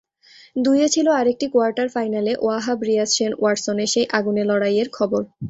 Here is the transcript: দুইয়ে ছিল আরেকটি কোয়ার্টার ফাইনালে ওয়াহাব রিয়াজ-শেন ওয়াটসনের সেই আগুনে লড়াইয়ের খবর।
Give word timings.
দুইয়ে 0.55 0.87
ছিল 0.89 1.07
আরেকটি 1.19 1.45
কোয়ার্টার 1.53 1.87
ফাইনালে 1.95 2.33
ওয়াহাব 2.37 2.79
রিয়াজ-শেন 2.89 3.31
ওয়াটসনের 3.35 3.89
সেই 3.93 4.05
আগুনে 4.17 4.43
লড়াইয়ের 4.49 4.87
খবর। 4.97 5.21